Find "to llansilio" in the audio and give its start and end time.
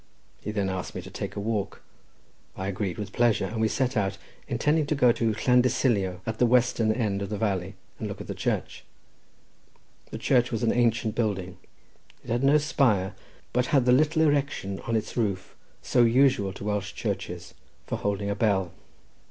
5.11-6.21